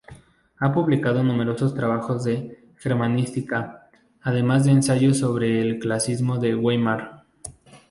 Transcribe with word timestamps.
Ha 0.57 0.73
publicado 0.73 1.21
numerosos 1.21 1.75
trabajos 1.75 2.23
de 2.23 2.65
germanística 2.79 3.87
además 4.23 4.65
de 4.65 4.71
ensayos 4.71 5.19
sobre 5.19 5.61
el 5.61 5.77
Clasicismo 5.77 6.39
de 6.39 6.55
Weimar. 6.55 7.21